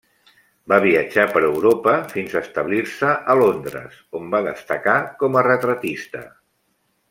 [0.71, 6.25] Va viatjar per Europa fins a establir-se a Londres, on va destacar com a retratista.